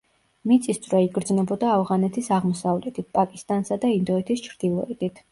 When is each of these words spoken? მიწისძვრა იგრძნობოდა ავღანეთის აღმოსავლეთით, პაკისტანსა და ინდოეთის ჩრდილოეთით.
მიწისძვრა 0.51 1.01
იგრძნობოდა 1.07 1.67
ავღანეთის 1.73 2.29
აღმოსავლეთით, 2.37 3.07
პაკისტანსა 3.17 3.77
და 3.83 3.91
ინდოეთის 3.97 4.43
ჩრდილოეთით. 4.47 5.23